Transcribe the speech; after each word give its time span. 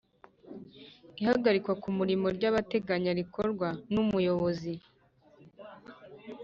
Ihagarikwa 1.21 1.73
ku 1.81 1.89
murimo 1.97 2.27
by’agateganyo 2.37 3.11
rikorwa 3.19 3.67
n’Umuyobozi 3.93 4.73